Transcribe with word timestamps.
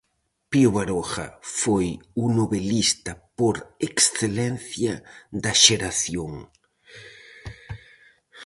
Pío 0.49 0.69
Baroja 0.77 1.27
foi 1.59 1.87
o 2.23 2.25
novelista 2.39 3.11
por 3.37 3.55
excelencia 3.89 4.93
da 5.43 5.53
Xeración. 5.63 6.31